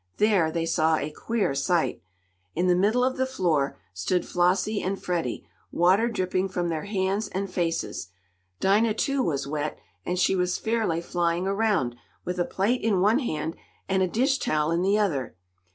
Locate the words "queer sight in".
1.11-2.65